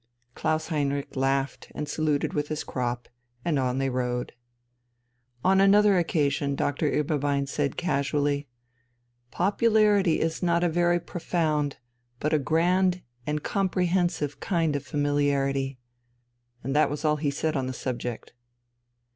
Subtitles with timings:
[0.33, 3.07] Klaus Heinrich laughed and saluted with his crop,
[3.45, 4.33] and on they rode.
[5.43, 8.47] On another occasion Doctor Ueberbein said casually:
[9.29, 11.77] "Popularity is a not very profound,
[12.19, 15.77] but a grand and comprehensive kind of familiarity."
[16.63, 18.33] And that was all he said on the subject.